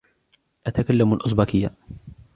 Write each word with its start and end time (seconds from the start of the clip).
أتكلم 0.67 1.13
الأوزبكية. 1.13 1.71